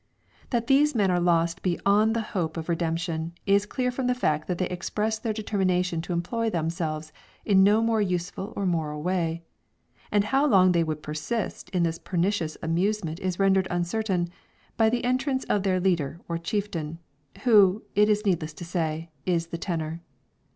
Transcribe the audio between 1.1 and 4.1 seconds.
are lost beyond the hope of redemption, is clear from